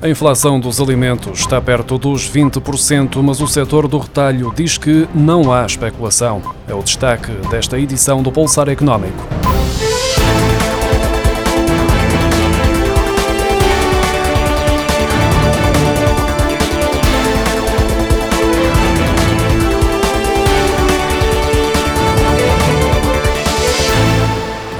A 0.00 0.08
inflação 0.08 0.60
dos 0.60 0.80
alimentos 0.80 1.40
está 1.40 1.60
perto 1.60 1.98
dos 1.98 2.30
20%, 2.30 3.20
mas 3.20 3.40
o 3.40 3.48
setor 3.48 3.88
do 3.88 3.98
retalho 3.98 4.52
diz 4.54 4.78
que 4.78 5.08
não 5.12 5.52
há 5.52 5.66
especulação. 5.66 6.40
É 6.68 6.74
o 6.74 6.82
destaque 6.82 7.32
desta 7.50 7.76
edição 7.80 8.22
do 8.22 8.30
Pulsar 8.30 8.68
Económico. 8.68 9.37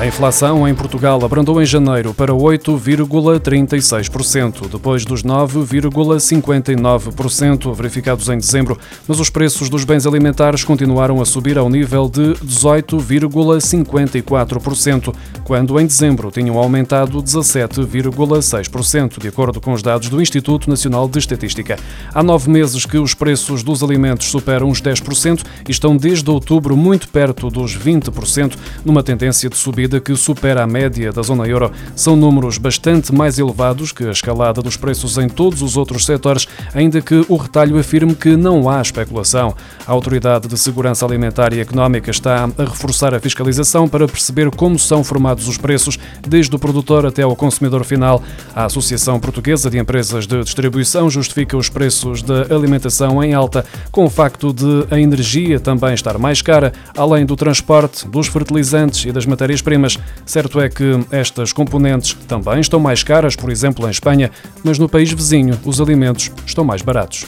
A 0.01 0.07
inflação 0.07 0.69
em 0.69 0.75
Portugal 0.77 1.25
abrandou 1.25 1.61
em 1.61 1.67
janeiro 1.67 2.15
para 2.15 2.33
8,36%, 2.33 4.69
depois 4.71 5.05
dos 5.05 5.25
9,59% 5.25 7.75
verificados 7.75 8.29
em 8.29 8.39
dezembro, 8.39 8.79
mas 9.09 9.19
os 9.19 9.29
preços 9.29 9.69
dos 9.69 9.83
bens 9.83 10.07
alimentares 10.07 10.63
continuaram 10.63 11.21
a 11.21 11.25
subir 11.25 11.59
ao 11.59 11.69
nível 11.69 12.09
de 12.09 12.35
18,54%, 12.47 15.13
quando 15.43 15.81
em 15.81 15.87
dezembro 15.87 16.31
tinham 16.31 16.59
aumentado 16.59 17.21
17,6%, 17.21 19.21
de 19.21 19.27
acordo 19.27 19.61
com 19.61 19.73
os 19.73 19.83
dados 19.83 20.09
do 20.09 20.23
Instituto 20.23 20.71
Nacional 20.71 21.09
de 21.09 21.19
Estatística. 21.19 21.77
Há 22.15 22.23
nove 22.23 22.49
meses 22.49 22.87
que 22.87 22.99
os 22.99 23.15
preços 23.15 23.65
dos 23.65 23.83
alimentos 23.83 24.29
superam 24.29 24.71
os 24.71 24.81
10% 24.81 25.43
e 25.67 25.73
estão 25.73 25.97
desde 25.97 26.31
outubro 26.31 26.77
muito 26.77 27.09
perto 27.09 27.51
dos 27.51 27.77
20%, 27.77 28.55
numa 28.85 29.03
tendência 29.03 29.51
de 29.51 29.57
subida 29.57 29.88
que 30.01 30.15
supera 30.15 30.63
a 30.63 30.67
média 30.67 31.13
da 31.13 31.23
zona 31.23 31.47
euro. 31.47 31.73
São 31.97 32.15
números 32.17 32.59
bastante 32.59 33.15
mais 33.15 33.39
elevados 33.39 33.93
que 33.93 34.05
a 34.05 34.11
escalada 34.11 34.61
dos 34.61 34.77
preços 34.77 35.17
em 35.19 35.29
todos 35.29 35.63
os 35.63 35.77
outros 35.77 36.05
setores, 36.05 36.47
ainda 36.75 37.01
que 37.01 37.25
o 37.29 37.37
retalho 37.37 37.79
afirme 37.79 38.15
que 38.15 38.37
não 38.37 38.69
há 38.69 38.83
especulação. 38.83 39.55
A 39.87 39.93
Autoridade 39.93 40.49
de 40.49 40.59
Segurança 40.59 41.07
Alimentar 41.07 41.53
e 41.53 41.61
Económica 41.61 42.11
está 42.11 42.45
a 42.45 42.65
reforçar 42.65 43.15
a 43.15 43.21
fiscalização 43.21 43.89
para 43.89 44.07
perceber 44.07 44.51
como 44.51 44.79
são 44.79 45.03
formados 45.05 45.49
os 45.49 45.57
preços, 45.57 45.99
desde 46.27 46.55
o 46.55 46.59
produtor 46.59 47.07
até 47.07 47.23
ao 47.23 47.37
consumidor 47.37 47.85
final. 47.85 48.23
A 48.55 48.65
Associação 48.65 49.21
Portuguesa 49.21 49.71
de 49.71 49.79
Empresas 49.79 50.27
de 50.27 50.43
Distribuição 50.43 51.09
justifica 51.09 51.57
os 51.57 51.69
preços 51.69 52.23
da 52.23 52.43
alimentação 52.55 53.23
em 53.23 53.35
alta 53.35 53.65
com 53.91 54.05
o 54.05 54.11
facto 54.11 54.53
de 54.53 54.87
a 54.91 54.99
energia 54.99 55.61
também 55.61 55.95
estar 55.95 56.19
mais 56.19 56.43
cara, 56.43 56.73
além 56.97 57.25
do 57.25 57.37
transporte, 57.37 58.09
dos 58.09 58.27
fertilizantes 58.27 59.05
e 59.05 59.13
das 59.13 59.27
matérias-primas 59.27 59.78
matérias-primas. 59.79 59.99
Certo 60.27 60.61
é 60.61 60.69
que 60.69 60.99
estas 61.11 61.53
componentes 61.53 62.15
também 62.27 62.61
estão 62.61 62.81
mais 62.81 63.03
caras, 63.03 63.37
por 63.37 63.51
exemplo, 63.51 63.87
em 63.87 63.91
Espanha, 63.91 64.31
mas 64.63 64.79
no 64.79 64.89
país 64.89 65.11
vizinho 65.13 65.59
os 65.65 65.81
alimentos 65.81 66.31
estão 66.45 66.65
mais 66.65 66.83
baratos. 66.83 67.27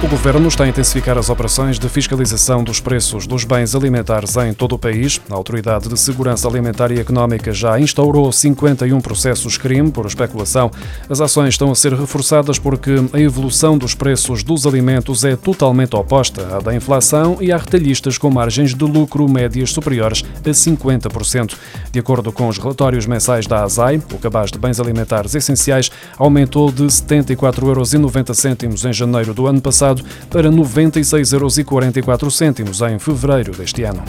O 0.00 0.06
Governo 0.06 0.46
está 0.46 0.62
a 0.62 0.68
intensificar 0.68 1.18
as 1.18 1.28
operações 1.28 1.76
de 1.76 1.88
fiscalização 1.88 2.62
dos 2.62 2.78
preços 2.78 3.26
dos 3.26 3.42
bens 3.42 3.74
alimentares 3.74 4.36
em 4.36 4.54
todo 4.54 4.76
o 4.76 4.78
país. 4.78 5.20
A 5.28 5.34
Autoridade 5.34 5.88
de 5.88 5.98
Segurança 5.98 6.46
Alimentar 6.46 6.92
e 6.92 7.00
Económica 7.00 7.52
já 7.52 7.80
instaurou 7.80 8.30
51 8.30 9.00
processos 9.00 9.58
crime 9.58 9.90
por 9.90 10.06
especulação. 10.06 10.70
As 11.10 11.20
ações 11.20 11.48
estão 11.54 11.72
a 11.72 11.74
ser 11.74 11.94
reforçadas 11.94 12.60
porque 12.60 12.92
a 13.12 13.18
evolução 13.18 13.76
dos 13.76 13.92
preços 13.92 14.44
dos 14.44 14.68
alimentos 14.68 15.24
é 15.24 15.34
totalmente 15.34 15.96
oposta 15.96 16.46
à 16.56 16.60
da 16.60 16.72
inflação 16.72 17.36
e 17.40 17.50
há 17.50 17.56
retalhistas 17.56 18.16
com 18.16 18.30
margens 18.30 18.76
de 18.76 18.84
lucro 18.84 19.28
médias 19.28 19.72
superiores 19.72 20.24
a 20.44 20.48
50%. 20.48 21.56
De 21.90 21.98
acordo 21.98 22.30
com 22.30 22.46
os 22.46 22.56
relatórios 22.56 23.04
mensais 23.04 23.48
da 23.48 23.64
ASAI, 23.64 24.00
o 24.14 24.18
cabaz 24.18 24.52
de 24.52 24.60
bens 24.60 24.78
alimentares 24.78 25.34
essenciais 25.34 25.90
aumentou 26.16 26.70
de 26.70 26.84
74,90 26.84 28.62
euros 28.62 28.84
em 28.84 28.92
janeiro 28.92 29.34
do 29.34 29.48
ano 29.48 29.60
passado 29.60 29.87
para 30.30 30.50
96,44 30.50 32.30
euros 32.30 32.82
em 32.90 32.98
fevereiro 32.98 33.52
deste 33.52 33.82
ano. 33.84 34.02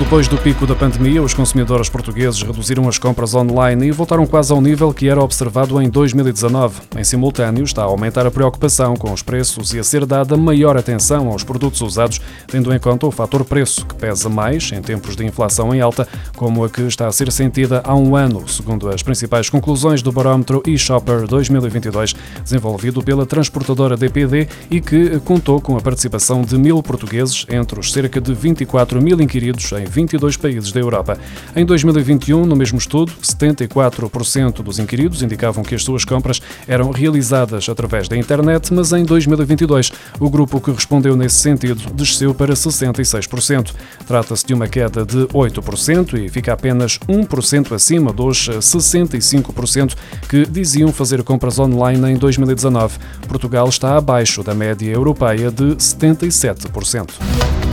Depois 0.00 0.26
do 0.26 0.38
pico 0.38 0.66
da 0.66 0.74
pandemia, 0.74 1.22
os 1.22 1.34
consumidores 1.34 1.90
portugueses 1.90 2.42
reduziram 2.42 2.88
as 2.88 2.98
compras 2.98 3.34
online 3.34 3.88
e 3.88 3.90
voltaram 3.92 4.26
quase 4.26 4.50
ao 4.50 4.60
nível 4.60 4.94
que 4.94 5.06
era 5.06 5.22
observado 5.22 5.80
em 5.80 5.90
2019. 5.90 6.80
Em 6.96 7.04
simultâneo, 7.04 7.62
está 7.62 7.82
a 7.82 7.84
aumentar 7.84 8.26
a 8.26 8.30
preocupação 8.30 8.96
com 8.96 9.12
os 9.12 9.22
preços 9.22 9.74
e 9.74 9.78
a 9.78 9.84
ser 9.84 10.06
dada 10.06 10.38
maior 10.38 10.76
atenção 10.76 11.28
aos 11.28 11.44
produtos 11.44 11.82
usados, 11.82 12.18
tendo 12.46 12.74
em 12.74 12.78
conta 12.78 13.06
o 13.06 13.10
fator 13.10 13.44
preço, 13.44 13.84
que 13.84 13.94
pesa 13.94 14.30
mais 14.30 14.72
em 14.72 14.80
tempos 14.80 15.14
de 15.14 15.24
inflação 15.24 15.72
em 15.72 15.82
alta, 15.82 16.08
como 16.34 16.64
a 16.64 16.70
que 16.70 16.80
está 16.80 17.06
a 17.06 17.12
ser 17.12 17.30
sentida 17.30 17.82
há 17.84 17.94
um 17.94 18.16
ano, 18.16 18.48
segundo 18.48 18.88
as 18.88 19.02
principais 19.02 19.50
conclusões 19.50 20.00
do 20.00 20.10
barómetro 20.10 20.62
eShopper 20.66 21.26
2022, 21.26 22.14
desenvolvido 22.42 23.02
pela 23.02 23.26
transportadora 23.26 23.98
DPD 23.98 24.48
e 24.70 24.80
que 24.80 25.20
contou 25.20 25.60
com 25.60 25.76
a 25.76 25.80
participação 25.80 26.40
de 26.40 26.56
mil 26.56 26.82
portugueses 26.82 27.44
entre 27.50 27.78
os 27.78 27.92
cerca 27.92 28.18
de 28.18 28.32
24 28.32 29.00
mil 29.00 29.20
inquiridos 29.20 29.70
em 29.72 29.89
22 29.90 30.36
países 30.36 30.72
da 30.72 30.80
Europa. 30.80 31.18
Em 31.54 31.64
2021, 31.64 32.46
no 32.46 32.56
mesmo 32.56 32.78
estudo, 32.78 33.12
74% 33.22 34.62
dos 34.62 34.78
inquiridos 34.78 35.22
indicavam 35.22 35.62
que 35.62 35.74
as 35.74 35.82
suas 35.82 36.04
compras 36.04 36.40
eram 36.66 36.90
realizadas 36.90 37.68
através 37.68 38.08
da 38.08 38.16
internet, 38.16 38.72
mas 38.72 38.92
em 38.92 39.04
2022 39.04 39.92
o 40.18 40.30
grupo 40.30 40.60
que 40.60 40.70
respondeu 40.70 41.16
nesse 41.16 41.36
sentido 41.36 41.92
desceu 41.92 42.34
para 42.34 42.54
66%. 42.54 43.72
Trata-se 44.06 44.46
de 44.46 44.54
uma 44.54 44.68
queda 44.68 45.04
de 45.04 45.26
8% 45.26 46.14
e 46.14 46.28
fica 46.28 46.52
apenas 46.52 46.98
1% 47.08 47.72
acima 47.74 48.12
dos 48.12 48.48
65% 48.48 49.96
que 50.28 50.46
diziam 50.46 50.92
fazer 50.92 51.22
compras 51.22 51.58
online 51.58 52.12
em 52.12 52.16
2019. 52.16 52.98
Portugal 53.28 53.68
está 53.68 53.96
abaixo 53.96 54.42
da 54.42 54.54
média 54.54 54.90
europeia 54.92 55.50
de 55.50 55.76
77%. 55.76 57.69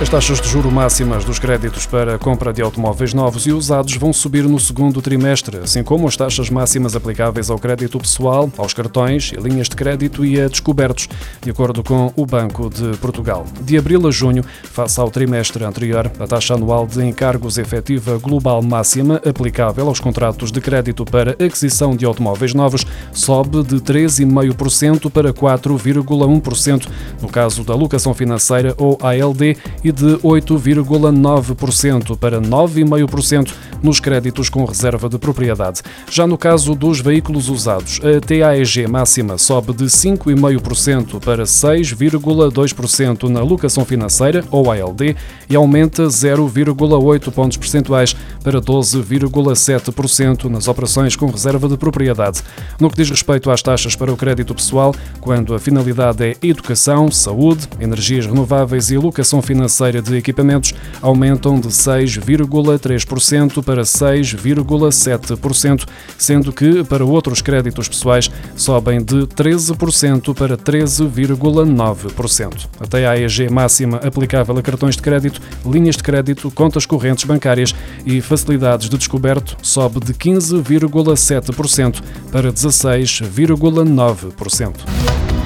As 0.00 0.08
taxas 0.08 0.40
de 0.40 0.48
juro 0.48 0.72
máximas 0.72 1.26
dos 1.26 1.38
créditos 1.38 1.84
para 1.84 2.18
compra 2.18 2.54
de 2.54 2.62
automóveis 2.62 3.12
novos 3.12 3.46
e 3.46 3.52
usados 3.52 3.94
vão 3.96 4.14
subir 4.14 4.44
no 4.44 4.58
segundo 4.58 5.02
trimestre, 5.02 5.58
assim 5.58 5.84
como 5.84 6.08
as 6.08 6.16
taxas 6.16 6.48
máximas 6.48 6.96
aplicáveis 6.96 7.50
ao 7.50 7.58
crédito 7.58 7.98
pessoal, 7.98 8.50
aos 8.56 8.72
cartões 8.72 9.30
linhas 9.32 9.68
de 9.68 9.76
crédito 9.76 10.24
e 10.24 10.40
a 10.40 10.48
descobertos, 10.48 11.06
de 11.42 11.50
acordo 11.50 11.84
com 11.84 12.10
o 12.16 12.24
Banco 12.24 12.70
de 12.70 12.96
Portugal. 12.96 13.44
De 13.60 13.76
abril 13.76 14.08
a 14.08 14.10
junho, 14.10 14.42
face 14.64 14.98
ao 14.98 15.10
trimestre 15.10 15.64
anterior, 15.64 16.10
a 16.18 16.26
taxa 16.26 16.54
anual 16.54 16.86
de 16.86 17.04
encargos 17.04 17.58
efetiva 17.58 18.16
global 18.16 18.62
máxima 18.62 19.20
aplicável 19.28 19.86
aos 19.86 20.00
contratos 20.00 20.50
de 20.50 20.62
crédito 20.62 21.04
para 21.04 21.32
aquisição 21.32 21.94
de 21.94 22.06
automóveis 22.06 22.54
novos 22.54 22.86
sobe 23.12 23.62
de 23.62 23.76
3,5% 23.76 25.10
para 25.10 25.30
4,1% 25.30 26.88
no 27.20 27.28
caso 27.28 27.62
da 27.62 27.74
locação 27.74 28.14
financeira 28.14 28.74
ou 28.78 28.98
ALD 29.02 29.58
e 29.84 29.89
e 29.90 29.92
de 29.92 30.16
8,9% 30.18 32.16
para 32.16 32.40
9,5% 32.40 33.52
nos 33.82 33.98
créditos 33.98 34.48
com 34.48 34.64
reserva 34.64 35.08
de 35.08 35.18
propriedade. 35.18 35.82
Já 36.10 36.26
no 36.26 36.38
caso 36.38 36.74
dos 36.74 37.00
veículos 37.00 37.48
usados, 37.48 38.00
a 38.04 38.20
TAEG 38.20 38.86
máxima 38.86 39.36
sobe 39.36 39.72
de 39.72 39.84
5,5% 39.86 41.20
para 41.20 41.42
6,2% 41.44 43.28
na 43.28 43.40
locação 43.40 43.84
financeira, 43.84 44.44
ou 44.50 44.70
ALD, 44.70 45.16
e 45.48 45.56
aumenta 45.56 46.04
0,8 46.04 47.32
pontos 47.32 47.56
percentuais 47.56 48.14
para 48.44 48.60
12,7% 48.60 50.44
nas 50.44 50.68
operações 50.68 51.16
com 51.16 51.26
reserva 51.26 51.68
de 51.68 51.76
propriedade. 51.76 52.42
No 52.78 52.88
que 52.88 52.96
diz 52.96 53.10
respeito 53.10 53.50
às 53.50 53.62
taxas 53.62 53.96
para 53.96 54.12
o 54.12 54.16
crédito 54.16 54.54
pessoal, 54.54 54.94
quando 55.20 55.54
a 55.54 55.58
finalidade 55.58 56.24
é 56.24 56.36
educação, 56.42 57.10
saúde, 57.10 57.68
energias 57.80 58.26
renováveis 58.26 58.90
e 58.90 58.96
locação 58.96 59.42
financeira, 59.42 59.79
financeira 59.80 60.02
de 60.02 60.16
equipamentos 60.16 60.74
aumentam 61.00 61.58
de 61.58 61.68
6,3% 61.68 63.64
para 63.64 63.80
6,7%, 63.82 65.86
sendo 66.18 66.52
que 66.52 66.84
para 66.84 67.02
outros 67.04 67.40
créditos 67.40 67.88
pessoais 67.88 68.30
sobem 68.54 69.02
de 69.02 69.26
13% 69.26 70.34
para 70.34 70.58
13,9%. 70.58 72.68
Até 72.78 73.06
a 73.06 73.12
AEG 73.12 73.50
máxima 73.50 73.96
aplicável 73.98 74.58
a 74.58 74.62
cartões 74.62 74.96
de 74.96 75.02
crédito, 75.02 75.40
linhas 75.64 75.96
de 75.96 76.02
crédito, 76.02 76.50
contas 76.50 76.84
correntes 76.84 77.24
bancárias 77.24 77.74
e 78.04 78.20
facilidades 78.20 78.90
de 78.90 78.98
descoberto 78.98 79.56
sobe 79.62 80.00
de 80.00 80.12
15,7% 80.12 82.02
para 82.30 82.52
16,9%. 82.52 85.39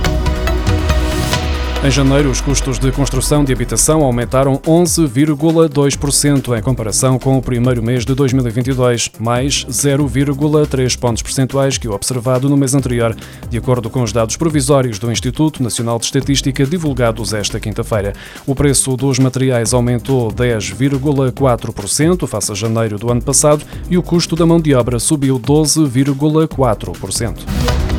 Em 1.85 1.91
janeiro, 1.91 2.31
os 2.31 2.41
custos 2.41 2.79
de 2.79 2.91
construção 2.91 3.45
de 3.45 3.53
habitação 3.53 4.03
aumentaram 4.03 4.57
11,2% 4.61 6.59
em 6.59 6.63
comparação 6.63 7.19
com 7.19 7.37
o 7.37 7.43
primeiro 7.43 7.83
mês 7.83 8.07
de 8.07 8.15
2022, 8.15 9.11
mais 9.19 9.67
0,3 9.67 10.99
pontos 10.99 11.23
percentuais 11.23 11.77
que 11.77 11.87
o 11.87 11.93
observado 11.93 12.49
no 12.49 12.57
mês 12.57 12.75
anterior, 12.75 13.15
de 13.51 13.59
acordo 13.59 13.91
com 13.91 14.03
os 14.03 14.15
dados 14.15 14.35
provisórios 14.35 14.99
do 14.99 15.13
Instituto 15.13 15.63
Nacional 15.63 15.99
de 15.99 16.07
Estatística 16.07 16.65
divulgados 16.65 17.35
esta 17.35 17.61
quinta-feira. 17.61 18.15
O 18.47 18.55
preço 18.55 18.97
dos 18.97 19.19
materiais 19.19 19.75
aumentou 19.75 20.33
10,4% 20.33 22.27
face 22.27 22.51
a 22.51 22.55
janeiro 22.55 22.99
do 22.99 23.13
ano 23.13 23.21
passado 23.21 23.63
e 23.91 23.99
o 23.99 24.03
custo 24.03 24.35
da 24.35 24.47
mão 24.47 24.59
de 24.59 24.73
obra 24.73 24.99
subiu 24.99 25.39
12,4%. 25.39 27.94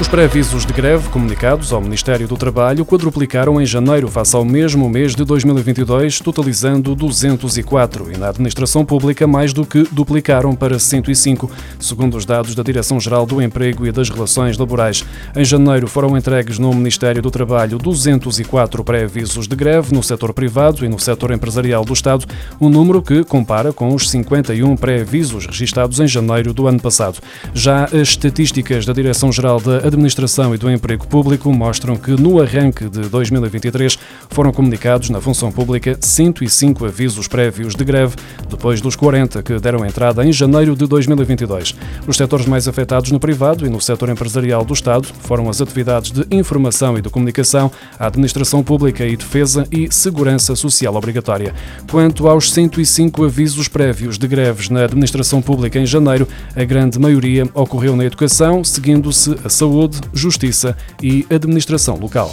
Os 0.00 0.08
pré-avisos 0.08 0.64
de 0.64 0.72
greve 0.72 1.10
comunicados 1.10 1.74
ao 1.74 1.80
Ministério 1.80 2.26
do 2.26 2.34
Trabalho 2.34 2.86
quadruplicaram 2.86 3.60
em 3.60 3.66
janeiro 3.66 4.08
face 4.08 4.34
ao 4.34 4.46
mesmo 4.46 4.88
mês 4.88 5.14
de 5.14 5.26
2022, 5.26 6.20
totalizando 6.20 6.94
204, 6.94 8.10
e 8.10 8.16
na 8.16 8.30
administração 8.30 8.82
pública 8.82 9.26
mais 9.26 9.52
do 9.52 9.66
que 9.66 9.86
duplicaram 9.92 10.56
para 10.56 10.78
105, 10.78 11.50
segundo 11.78 12.16
os 12.16 12.24
dados 12.24 12.54
da 12.54 12.62
Direção-Geral 12.62 13.26
do 13.26 13.42
Emprego 13.42 13.86
e 13.86 13.92
das 13.92 14.08
Relações 14.08 14.56
Laborais. 14.56 15.04
Em 15.36 15.44
janeiro 15.44 15.86
foram 15.86 16.16
entregues 16.16 16.58
no 16.58 16.72
Ministério 16.72 17.20
do 17.20 17.30
Trabalho 17.30 17.76
204 17.76 18.82
pré-avisos 18.82 19.46
de 19.46 19.54
greve 19.54 19.94
no 19.94 20.02
setor 20.02 20.32
privado 20.32 20.82
e 20.82 20.88
no 20.88 20.98
setor 20.98 21.30
empresarial 21.30 21.84
do 21.84 21.92
Estado, 21.92 22.24
um 22.58 22.70
número 22.70 23.02
que 23.02 23.22
compara 23.22 23.70
com 23.70 23.94
os 23.94 24.08
51 24.08 24.78
pré-avisos 24.78 25.44
registados 25.44 26.00
em 26.00 26.08
janeiro 26.08 26.54
do 26.54 26.66
ano 26.66 26.80
passado. 26.80 27.18
Já 27.52 27.84
as 27.84 27.92
estatísticas 27.92 28.86
da 28.86 28.94
Direção-Geral 28.94 29.60
da 29.60 29.89
Administração 29.90 30.54
e 30.54 30.58
do 30.58 30.70
Emprego 30.70 31.04
Público 31.04 31.52
mostram 31.52 31.96
que 31.96 32.12
no 32.12 32.40
arranque 32.40 32.88
de 32.88 33.08
2023 33.08 33.98
foram 34.28 34.52
comunicados 34.52 35.10
na 35.10 35.20
função 35.20 35.50
pública 35.50 35.98
105 36.00 36.84
avisos 36.84 37.26
prévios 37.26 37.74
de 37.74 37.82
greve, 37.82 38.14
depois 38.48 38.80
dos 38.80 38.94
40 38.94 39.42
que 39.42 39.58
deram 39.58 39.84
entrada 39.84 40.24
em 40.24 40.32
janeiro 40.32 40.76
de 40.76 40.86
2022. 40.86 41.74
Os 42.06 42.16
setores 42.16 42.46
mais 42.46 42.68
afetados 42.68 43.10
no 43.10 43.18
privado 43.18 43.66
e 43.66 43.68
no 43.68 43.80
setor 43.80 44.10
empresarial 44.10 44.64
do 44.64 44.72
Estado 44.72 45.08
foram 45.22 45.48
as 45.48 45.60
atividades 45.60 46.12
de 46.12 46.24
informação 46.30 46.96
e 46.96 47.02
de 47.02 47.10
comunicação, 47.10 47.68
a 47.98 48.06
administração 48.06 48.62
pública 48.62 49.04
e 49.04 49.16
defesa 49.16 49.66
e 49.72 49.92
segurança 49.92 50.54
social 50.54 50.94
obrigatória. 50.94 51.52
Quanto 51.90 52.28
aos 52.28 52.52
105 52.52 53.24
avisos 53.24 53.66
prévios 53.66 54.16
de 54.16 54.28
greves 54.28 54.68
na 54.68 54.84
administração 54.84 55.42
pública 55.42 55.80
em 55.80 55.86
janeiro, 55.86 56.28
a 56.54 56.62
grande 56.62 56.96
maioria 56.96 57.48
ocorreu 57.54 57.96
na 57.96 58.04
educação, 58.04 58.62
seguindo-se 58.62 59.36
a 59.44 59.48
saúde 59.48 59.79
saúde, 59.80 60.00
justiça 60.12 60.76
e 61.02 61.26
administração 61.30 61.96
local. 61.96 62.30